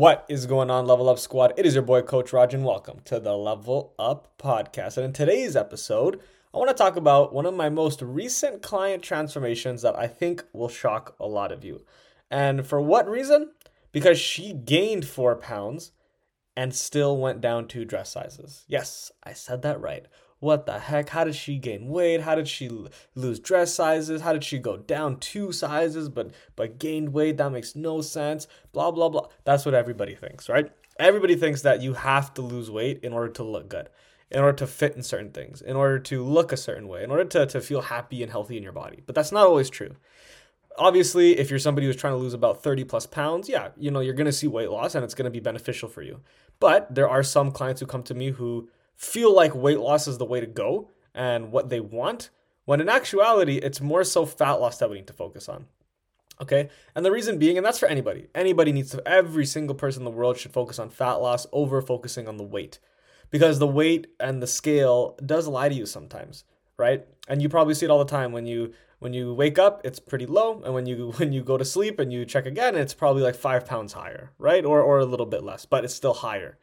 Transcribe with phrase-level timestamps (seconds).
[0.00, 1.52] What is going on, Level Up Squad?
[1.58, 4.96] It is your boy, Coach Raj, and welcome to the Level Up Podcast.
[4.96, 6.22] And in today's episode,
[6.54, 10.42] I want to talk about one of my most recent client transformations that I think
[10.54, 11.84] will shock a lot of you.
[12.30, 13.50] And for what reason?
[13.92, 15.92] Because she gained four pounds
[16.56, 18.64] and still went down two dress sizes.
[18.68, 20.06] Yes, I said that right.
[20.40, 21.10] What the heck?
[21.10, 22.22] How did she gain weight?
[22.22, 22.70] How did she
[23.14, 24.22] lose dress sizes?
[24.22, 27.36] How did she go down two sizes but but gained weight?
[27.36, 28.48] That makes no sense.
[28.72, 29.28] Blah blah blah.
[29.44, 30.72] That's what everybody thinks, right?
[30.98, 33.90] Everybody thinks that you have to lose weight in order to look good,
[34.30, 37.10] in order to fit in certain things, in order to look a certain way, in
[37.10, 39.02] order to, to feel happy and healthy in your body.
[39.04, 39.96] But that's not always true
[40.78, 44.00] obviously if you're somebody who's trying to lose about 30 plus pounds yeah you know
[44.00, 46.20] you're going to see weight loss and it's going to be beneficial for you
[46.60, 48.68] but there are some clients who come to me who
[49.00, 52.28] feel like weight loss is the way to go and what they want,
[52.66, 55.64] when in actuality, it's more so fat loss that we need to focus on.
[56.38, 56.68] Okay.
[56.94, 60.04] And the reason being, and that's for anybody, anybody needs to, every single person in
[60.04, 62.78] the world should focus on fat loss over focusing on the weight
[63.30, 66.44] because the weight and the scale does lie to you sometimes,
[66.76, 67.06] right?
[67.26, 69.98] And you probably see it all the time when you, when you wake up, it's
[69.98, 70.60] pretty low.
[70.62, 73.34] And when you, when you go to sleep and you check again, it's probably like
[73.34, 74.64] five pounds higher, right?
[74.64, 76.58] Or, or a little bit less, but it's still higher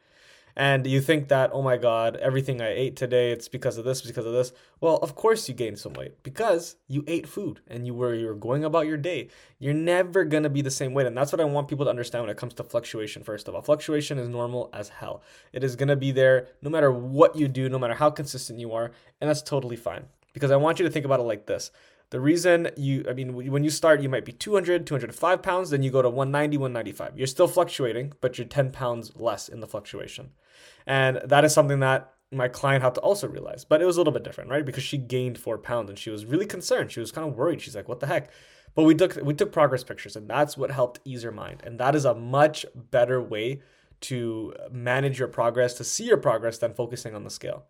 [0.58, 4.02] and you think that oh my god everything i ate today it's because of this
[4.02, 4.52] because of this.
[4.80, 8.26] Well of course you gained some weight because you ate food and you were you
[8.26, 9.28] were going about your day.
[9.60, 11.06] You're never going to be the same weight.
[11.06, 13.54] And that's what i want people to understand when it comes to fluctuation first of
[13.54, 13.62] all.
[13.62, 15.22] Fluctuation is normal as hell.
[15.52, 18.58] It is going to be there no matter what you do no matter how consistent
[18.58, 20.06] you are and that's totally fine.
[20.32, 21.70] Because i want you to think about it like this
[22.10, 25.82] the reason you, I mean, when you start, you might be 200, 205 pounds, then
[25.82, 27.18] you go to 190, 195.
[27.18, 30.30] You're still fluctuating, but you're 10 pounds less in the fluctuation.
[30.86, 33.64] And that is something that my client had to also realize.
[33.64, 34.64] But it was a little bit different, right?
[34.64, 36.92] Because she gained four pounds and she was really concerned.
[36.92, 37.60] She was kind of worried.
[37.60, 38.30] She's like, what the heck?
[38.74, 41.62] But we took we took progress pictures, and that's what helped ease her mind.
[41.64, 43.62] And that is a much better way
[44.02, 47.64] to manage your progress, to see your progress than focusing on the scale.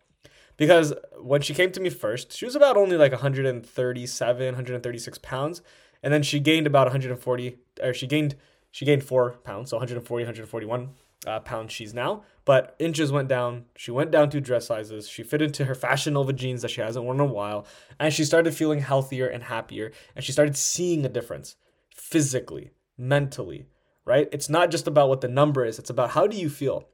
[0.59, 5.61] Because when she came to me first, she was about only like 137, 136 pounds.
[6.03, 8.35] And then she gained about 140, or she gained
[8.71, 10.89] she gained four pounds, so 140, 141
[11.25, 13.65] uh, pounds she's now, but inches went down.
[13.75, 15.07] She went down two dress sizes.
[15.07, 17.65] She fit into her Fashion Nova jeans that she hasn't worn in a while,
[17.99, 21.55] and she started feeling healthier and happier, and she started seeing a difference
[21.89, 23.65] physically, mentally,
[24.05, 24.29] right?
[24.31, 26.87] It's not just about what the number is, it's about how do you feel.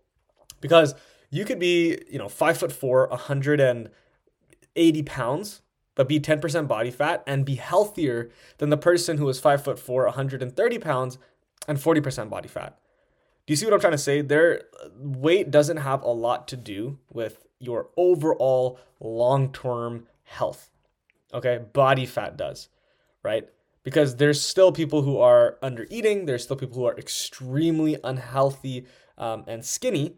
[0.62, 0.96] Because
[1.30, 5.62] you could be, you know, five foot four, 180 pounds,
[5.96, 9.80] but be 10% body fat and be healthier than the person who is five foot
[9.80, 11.18] four, 130 pounds,
[11.68, 12.78] and 40% body fat.
[13.46, 14.22] Do you see what I'm trying to say?
[14.22, 14.64] Their
[14.98, 20.70] weight doesn't have a lot to do with your overall long-term health.
[21.34, 22.70] Okay, body fat does,
[23.24, 23.48] right?
[23.84, 28.86] Because there's still people who are under eating, there's still people who are extremely unhealthy
[29.18, 30.16] um, and skinny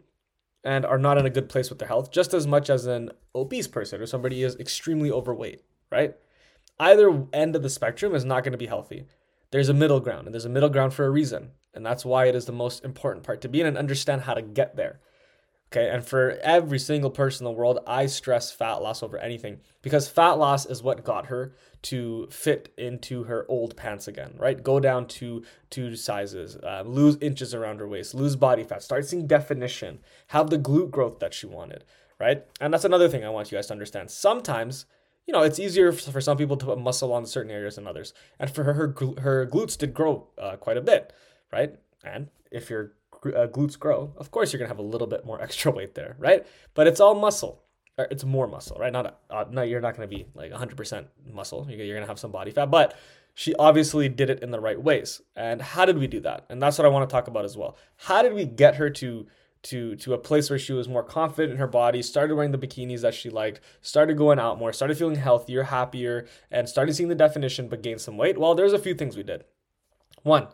[0.64, 3.10] and are not in a good place with their health, just as much as an
[3.34, 6.16] obese person or somebody is extremely overweight, right?
[6.80, 9.04] Either end of the spectrum is not going to be healthy.
[9.50, 11.52] There's a middle ground, and there's a middle ground for a reason.
[11.74, 14.34] And that's why it is the most important part to be in and understand how
[14.34, 15.00] to get there.
[15.70, 19.60] Okay, and for every single person in the world, I stress fat loss over anything
[19.82, 24.62] because fat loss is what got her to fit into her old pants again, right?
[24.62, 29.04] Go down to two sizes, uh, lose inches around her waist, lose body fat, start
[29.04, 29.98] seeing definition,
[30.28, 31.84] have the glute growth that she wanted,
[32.18, 32.44] right?
[32.60, 34.10] And that's another thing I want you guys to understand.
[34.10, 34.86] Sometimes
[35.26, 38.14] you know, it's easier for some people to put muscle on certain areas than others.
[38.38, 41.12] And for her, her, her glutes did grow uh, quite a bit
[41.52, 41.74] right?
[42.04, 42.92] And if your
[43.26, 46.16] uh, glutes grow, of course you're gonna have a little bit more extra weight there,
[46.18, 46.46] right?
[46.74, 47.62] But it's all muscle.
[47.98, 48.92] it's more muscle, right?
[48.92, 51.66] Not uh, no, you're not gonna be like 100% muscle.
[51.68, 52.96] You're gonna have some body fat, but
[53.34, 55.22] she obviously did it in the right ways.
[55.36, 56.44] And how did we do that?
[56.48, 57.76] And that's what I want to talk about as well.
[57.96, 59.26] How did we get her to
[59.62, 62.58] to to a place where she was more confident in her body, started wearing the
[62.58, 67.08] bikinis that she liked, started going out more, started feeling healthier, happier, and started seeing
[67.08, 68.38] the definition but gained some weight?
[68.38, 69.44] Well, there's a few things we did.
[70.22, 70.48] One,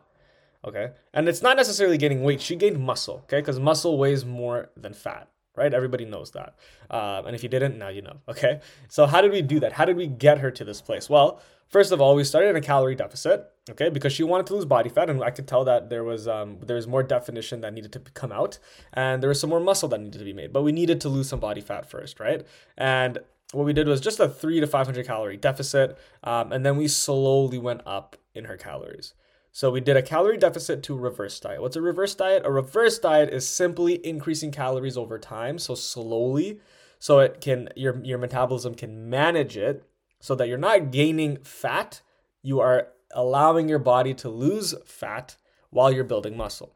[0.64, 0.92] Okay.
[1.12, 2.40] And it's not necessarily gaining weight.
[2.40, 3.20] She gained muscle.
[3.24, 3.40] Okay.
[3.40, 5.72] Because muscle weighs more than fat, right?
[5.72, 6.54] Everybody knows that.
[6.90, 8.16] Um, and if you didn't, now you know.
[8.28, 8.60] Okay.
[8.88, 9.72] So, how did we do that?
[9.72, 11.10] How did we get her to this place?
[11.10, 13.50] Well, first of all, we started in a calorie deficit.
[13.70, 13.90] Okay.
[13.90, 15.10] Because she wanted to lose body fat.
[15.10, 18.00] And I could tell that there was, um, there was more definition that needed to
[18.00, 18.58] come out.
[18.92, 20.52] And there was some more muscle that needed to be made.
[20.52, 22.46] But we needed to lose some body fat first, right?
[22.78, 23.18] And
[23.52, 25.98] what we did was just a three to 500 calorie deficit.
[26.22, 29.14] Um, and then we slowly went up in her calories.
[29.54, 31.62] So we did a calorie deficit to reverse diet.
[31.62, 32.42] What's a reverse diet?
[32.44, 36.58] A reverse diet is simply increasing calories over time, so slowly,
[36.98, 39.84] so it can your your metabolism can manage it
[40.18, 42.02] so that you're not gaining fat,
[42.42, 45.36] you are allowing your body to lose fat
[45.70, 46.74] while you're building muscle.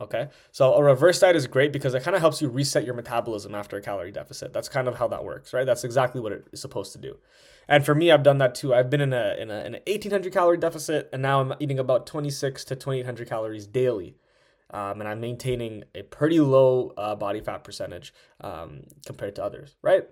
[0.00, 0.26] Okay.
[0.50, 3.54] So a reverse diet is great because it kind of helps you reset your metabolism
[3.54, 4.52] after a calorie deficit.
[4.52, 5.66] That's kind of how that works, right?
[5.66, 7.16] That's exactly what it is supposed to do.
[7.68, 8.74] And for me, I've done that too.
[8.74, 11.78] I've been in a in, a, in an 1800 calorie deficit, and now I'm eating
[11.78, 14.16] about 26 to 2800 calories daily.
[14.70, 18.12] Um, and I'm maintaining a pretty low uh, body fat percentage
[18.42, 20.04] um, compared to others, right?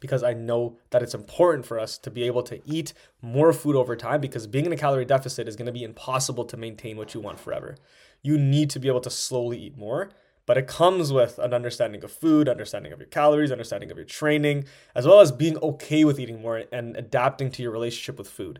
[0.00, 2.92] Because I know that it's important for us to be able to eat
[3.22, 6.44] more food over time because being in a calorie deficit is going to be impossible
[6.44, 7.76] to maintain what you want forever.
[8.22, 10.10] You need to be able to slowly eat more
[10.50, 14.04] but it comes with an understanding of food, understanding of your calories, understanding of your
[14.04, 14.64] training,
[14.96, 18.58] as well as being okay with eating more and adapting to your relationship with food.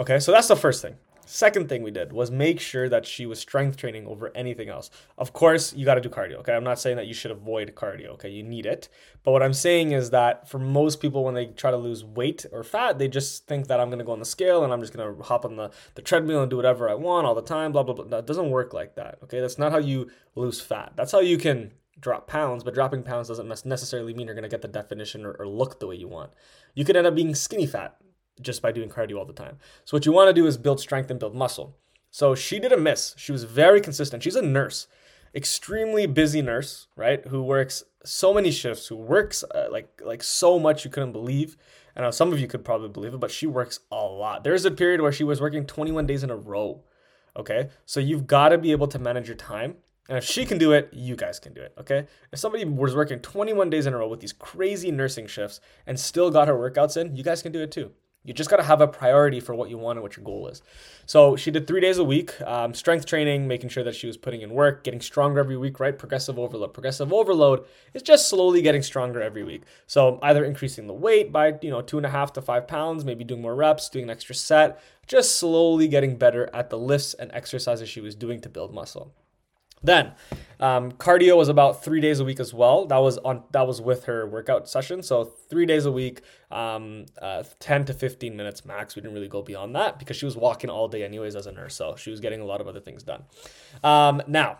[0.00, 0.96] Okay, so that's the first thing.
[1.28, 4.90] Second thing we did was make sure that she was strength training over anything else.
[5.18, 6.54] Of course, you got to do cardio, okay?
[6.54, 8.30] I'm not saying that you should avoid cardio, okay?
[8.30, 8.88] You need it.
[9.24, 12.46] But what I'm saying is that for most people, when they try to lose weight
[12.52, 14.80] or fat, they just think that I'm going to go on the scale and I'm
[14.80, 17.42] just going to hop on the, the treadmill and do whatever I want all the
[17.42, 18.04] time, blah, blah, blah.
[18.04, 19.40] That doesn't work like that, okay?
[19.40, 20.92] That's not how you lose fat.
[20.94, 24.48] That's how you can drop pounds, but dropping pounds doesn't necessarily mean you're going to
[24.48, 26.32] get the definition or, or, look the way you want.
[26.74, 27.96] You could end up being skinny fat
[28.40, 29.58] just by doing cardio all the time.
[29.84, 31.76] So what you want to do is build strength and build muscle.
[32.10, 33.14] So she didn't miss.
[33.18, 34.22] She was very consistent.
[34.22, 34.86] She's a nurse,
[35.34, 37.26] extremely busy nurse, right?
[37.26, 41.56] Who works so many shifts, who works uh, like like so much you couldn't believe.
[41.96, 44.44] I know some of you could probably believe it, but she works a lot.
[44.44, 46.82] There's a period where she was working 21 days in a row.
[47.36, 47.70] Okay?
[47.86, 49.76] So you've got to be able to manage your time.
[50.08, 52.06] And if she can do it, you guys can do it, okay?
[52.32, 55.98] If somebody was working 21 days in a row with these crazy nursing shifts and
[55.98, 57.90] still got her workouts in, you guys can do it too.
[58.26, 60.48] You just got to have a priority for what you want and what your goal
[60.48, 60.60] is.
[61.06, 64.16] So she did three days a week, um, strength training, making sure that she was
[64.16, 65.96] putting in work, getting stronger every week, right?
[65.96, 66.74] Progressive overload.
[66.74, 67.64] Progressive overload
[67.94, 69.62] is just slowly getting stronger every week.
[69.86, 73.04] So either increasing the weight by, you know, two and a half to five pounds,
[73.04, 77.14] maybe doing more reps, doing an extra set, just slowly getting better at the lifts
[77.14, 79.14] and exercises she was doing to build muscle.
[79.82, 80.12] Then,
[80.58, 82.86] um, cardio was about three days a week as well.
[82.86, 85.02] That was on that was with her workout session.
[85.02, 88.96] So three days a week, um, uh, ten to fifteen minutes max.
[88.96, 91.52] We didn't really go beyond that because she was walking all day anyways as a
[91.52, 93.24] nurse, so she was getting a lot of other things done.
[93.84, 94.58] Um, now,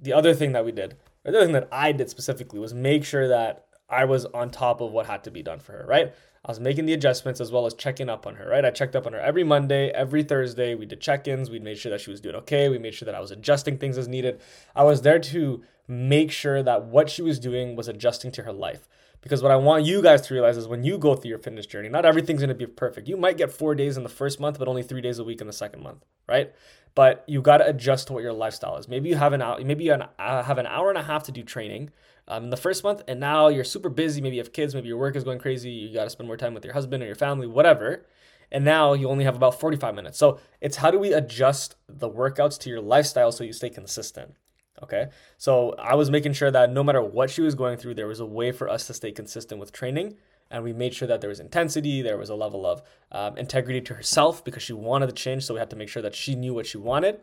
[0.00, 3.04] the other thing that we did, the other thing that I did specifically was make
[3.04, 5.86] sure that I was on top of what had to be done for her.
[5.86, 6.14] Right,
[6.44, 8.66] I was making the adjustments as well as checking up on her, right?
[8.66, 10.74] I checked up on her every Monday, every Thursday.
[10.74, 11.48] We did check ins.
[11.48, 12.68] We made sure that she was doing okay.
[12.68, 14.40] We made sure that I was adjusting things as needed.
[14.76, 18.52] I was there to make sure that what she was doing was adjusting to her
[18.52, 18.88] life.
[19.24, 21.64] Because what I want you guys to realize is when you go through your fitness
[21.64, 23.08] journey, not everything's to be perfect.
[23.08, 25.40] You might get four days in the first month, but only three days a week
[25.40, 26.52] in the second month, right?
[26.94, 28.86] But you got to adjust to what your lifestyle is.
[28.86, 31.42] Maybe you have an hour, maybe you have an hour and a half to do
[31.42, 31.88] training
[32.28, 34.20] um, in the first month, and now you're super busy.
[34.20, 35.70] Maybe you have kids, maybe your work is going crazy.
[35.70, 38.04] You got to spend more time with your husband or your family, whatever.
[38.52, 40.18] And now you only have about 45 minutes.
[40.18, 44.34] So it's how do we adjust the workouts to your lifestyle so you stay consistent?
[44.84, 45.08] Okay.
[45.36, 48.20] So I was making sure that no matter what she was going through, there was
[48.20, 50.16] a way for us to stay consistent with training.
[50.50, 53.80] And we made sure that there was intensity, there was a level of um, integrity
[53.80, 55.44] to herself because she wanted to change.
[55.44, 57.20] So we had to make sure that she knew what she wanted.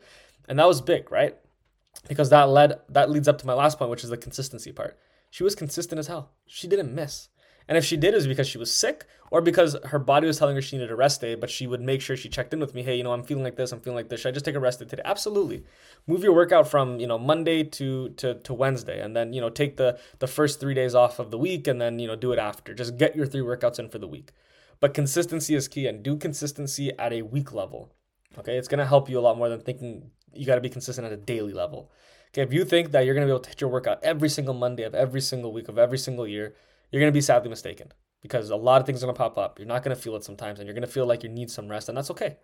[0.50, 1.38] And that was big, right?
[2.08, 4.98] because that led that leads up to my last point, which is the consistency part.
[5.30, 6.32] She was consistent as hell.
[6.46, 7.30] She didn't miss.
[7.72, 10.38] And if she did, it was because she was sick or because her body was
[10.38, 12.60] telling her she needed a rest day, but she would make sure she checked in
[12.60, 12.84] with me.
[12.84, 13.72] Hey, you know, I'm feeling like this.
[13.72, 14.20] I'm feeling like this.
[14.20, 15.04] Should I just take a rest day today?
[15.06, 15.64] Absolutely.
[16.06, 19.50] Move your workout from, you know, Monday to, to, to Wednesday and then, you know,
[19.50, 22.34] take the, the first three days off of the week and then, you know, do
[22.34, 22.74] it after.
[22.74, 24.34] Just get your three workouts in for the week.
[24.82, 27.94] But consistency is key and do consistency at a week level.
[28.38, 28.58] Okay.
[28.58, 31.08] It's going to help you a lot more than thinking you got to be consistent
[31.08, 31.90] at a daily level.
[32.34, 34.30] Okay, if you think that you're going to be able to hit your workout every
[34.30, 36.56] single Monday of every single week of every single year,
[36.92, 39.38] you're going to be sadly mistaken because a lot of things are going to pop
[39.38, 39.58] up.
[39.58, 41.50] You're not going to feel it sometimes and you're going to feel like you need
[41.50, 42.38] some rest, and that's okay.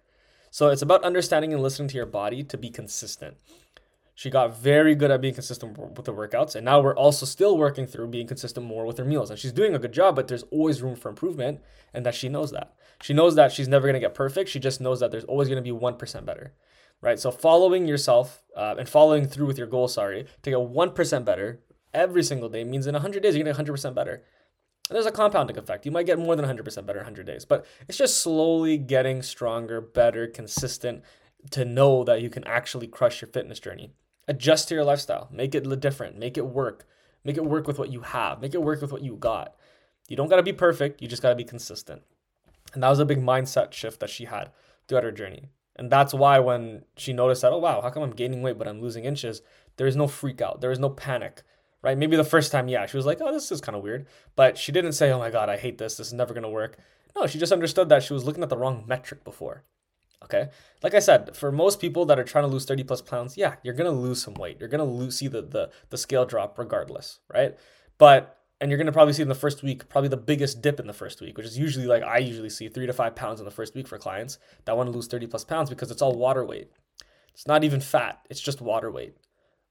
[0.49, 3.37] So it's about understanding and listening to your body to be consistent.
[4.15, 7.55] She got very good at being consistent with the workouts, and now we're also still
[7.57, 9.29] working through being consistent more with her meals.
[9.29, 11.59] And she's doing a good job, but there's always room for improvement,
[11.93, 12.73] and that she knows that.
[13.03, 14.49] She knows that she's never gonna get perfect.
[14.49, 16.53] She just knows that there's always gonna be 1% better
[17.01, 17.19] right?
[17.19, 21.59] So following yourself uh, and following through with your goal, sorry, to get 1% better
[21.93, 24.23] every single day means in 100 days, you're going to get 100% better.
[24.89, 25.85] And there's a compounding effect.
[25.85, 29.21] You might get more than 100% better in 100 days, but it's just slowly getting
[29.21, 31.03] stronger, better, consistent
[31.51, 33.91] to know that you can actually crush your fitness journey.
[34.27, 36.85] Adjust to your lifestyle, make it different, make it work,
[37.23, 39.55] make it work with what you have, make it work with what you got.
[40.07, 42.01] You don't got to be perfect, you just got to be consistent.
[42.73, 44.51] And that was a big mindset shift that she had
[44.87, 45.49] throughout her journey.
[45.77, 48.67] And that's why when she noticed that, oh wow, how come I'm gaining weight but
[48.67, 49.41] I'm losing inches?
[49.77, 50.59] There is no freak out.
[50.59, 51.43] There is no panic.
[51.83, 51.97] Right?
[51.97, 54.07] Maybe the first time, yeah, she was like, oh, this is kind of weird.
[54.35, 55.97] But she didn't say, oh my God, I hate this.
[55.97, 56.77] This is never gonna work.
[57.15, 59.63] No, she just understood that she was looking at the wrong metric before.
[60.23, 60.49] Okay.
[60.83, 63.55] Like I said, for most people that are trying to lose 30 plus pounds, yeah,
[63.63, 64.57] you're gonna lose some weight.
[64.59, 67.55] You're gonna lose see the the, the scale drop regardless, right?
[67.97, 70.87] But and you're gonna probably see in the first week, probably the biggest dip in
[70.87, 73.45] the first week, which is usually like I usually see three to five pounds in
[73.45, 76.15] the first week for clients that want to lose 30 plus pounds because it's all
[76.15, 76.71] water weight.
[77.33, 79.15] It's not even fat, it's just water weight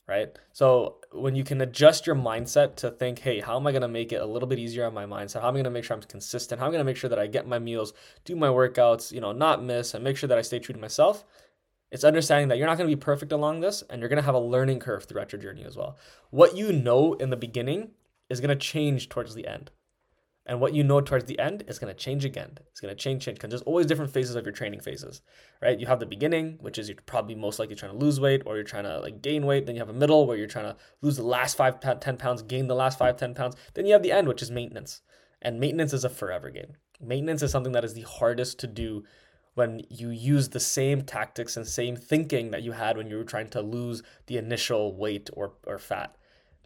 [0.08, 0.36] right?
[0.52, 3.88] So when you can adjust your mindset to think, hey, how am I going to
[3.88, 5.40] make it a little bit easier on my mindset?
[5.40, 6.60] How am I going to make sure I'm consistent?
[6.60, 7.92] How am I going to make sure that I get my meals,
[8.24, 10.80] do my workouts, you know, not miss, and make sure that I stay true to
[10.80, 11.24] myself?
[11.90, 14.22] It's understanding that you're not going to be perfect along this, and you're going to
[14.22, 15.96] have a learning curve throughout your journey as well.
[16.30, 17.90] What you know in the beginning
[18.28, 19.70] is going to change towards the end.
[20.48, 22.58] And what you know towards the end is going to change again.
[22.70, 25.22] It's going to change, change, because there's always different phases of your training phases,
[25.60, 25.78] right?
[25.78, 28.54] You have the beginning, which is you're probably most likely trying to lose weight or
[28.54, 29.66] you're trying to like gain weight.
[29.66, 32.42] Then you have a middle where you're trying to lose the last five, 10 pounds,
[32.42, 33.56] gain the last five, 10 pounds.
[33.74, 35.02] Then you have the end, which is maintenance.
[35.42, 36.74] And maintenance is a forever game.
[37.00, 39.04] Maintenance is something that is the hardest to do
[39.54, 43.24] when you use the same tactics and same thinking that you had when you were
[43.24, 46.14] trying to lose the initial weight or, or fat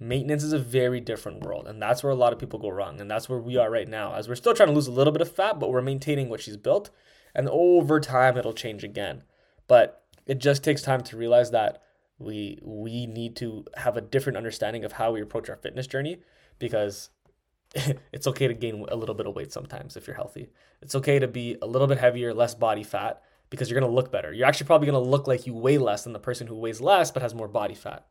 [0.01, 3.01] maintenance is a very different world and that's where a lot of people go wrong
[3.01, 5.13] and that's where we are right now as we're still trying to lose a little
[5.13, 6.91] bit of fat but we're maintaining what she's built
[7.35, 9.23] and over time it'll change again.
[9.69, 11.83] But it just takes time to realize that
[12.19, 16.21] we we need to have a different understanding of how we approach our fitness journey
[16.59, 17.11] because
[18.13, 20.51] it's okay to gain a little bit of weight sometimes if you're healthy.
[20.83, 23.95] It's okay to be a little bit heavier less body fat because you're going to
[23.95, 24.33] look better.
[24.33, 26.81] You're actually probably going to look like you weigh less than the person who weighs
[26.81, 28.07] less but has more body fat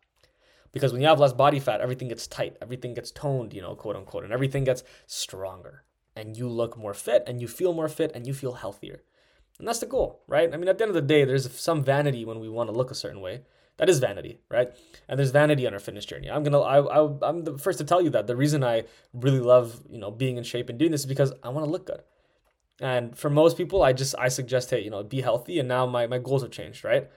[0.71, 3.75] because when you have less body fat, everything gets tight, everything gets toned, you know,
[3.75, 5.83] quote unquote, and everything gets stronger.
[6.15, 9.03] And you look more fit and you feel more fit and you feel healthier.
[9.57, 10.53] And that's the goal, right?
[10.53, 12.75] I mean, at the end of the day, there's some vanity when we want to
[12.75, 13.41] look a certain way.
[13.77, 14.71] That is vanity, right?
[15.07, 16.29] And there's vanity on our fitness journey.
[16.29, 18.83] I'm gonna, I, I, I'm the first to tell you that the reason I
[19.13, 21.71] really love, you know, being in shape and doing this is because I want to
[21.71, 22.01] look good.
[22.81, 25.59] And for most people, I just, I suggest, hey, you know, be healthy.
[25.59, 27.09] And now my, my goals have changed, right?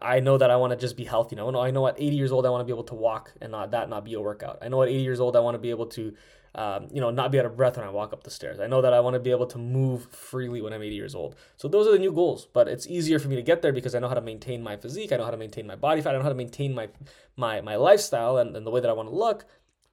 [0.00, 1.48] I know that I want to just be healthy now.
[1.60, 3.70] I know at 80 years old I want to be able to walk and not
[3.70, 4.58] that not be a workout.
[4.62, 6.14] I know at 80 years old I want to be able to,
[6.54, 8.60] um, you know, not be out of breath when I walk up the stairs.
[8.60, 11.14] I know that I want to be able to move freely when I'm 80 years
[11.14, 11.36] old.
[11.56, 12.46] So those are the new goals.
[12.52, 14.76] But it's easier for me to get there because I know how to maintain my
[14.76, 15.12] physique.
[15.12, 16.14] I know how to maintain my body fat.
[16.14, 16.88] I know how to maintain my
[17.36, 19.46] my my lifestyle and, and the way that I want to look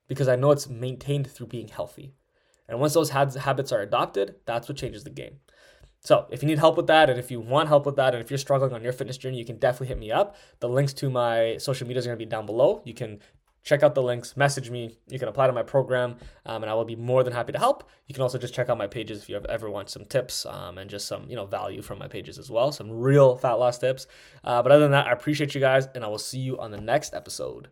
[0.07, 2.13] because I know it's maintained through being healthy.
[2.67, 5.39] And once those habits are adopted, that's what changes the game.
[6.03, 8.21] So if you need help with that, and if you want help with that, and
[8.21, 10.35] if you're struggling on your fitness journey, you can definitely hit me up.
[10.59, 12.81] The links to my social media are going to be down below.
[12.83, 13.19] You can
[13.63, 14.97] check out the links, message me.
[15.07, 17.59] You can apply to my program, um, and I will be more than happy to
[17.59, 17.89] help.
[18.07, 20.77] You can also just check out my pages if you ever want some tips um,
[20.77, 23.77] and just some you know value from my pages as well, some real fat loss
[23.77, 24.07] tips.
[24.43, 26.71] Uh, but other than that, I appreciate you guys, and I will see you on
[26.71, 27.61] the next episode.